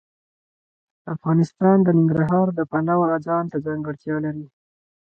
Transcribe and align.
افغانستان 1.13 1.77
د 1.83 1.87
ننګرهار 1.97 2.47
د 2.57 2.59
پلوه 2.71 3.07
ځانته 3.27 3.57
ځانګړتیا 3.65 4.15
لري. 4.25 4.45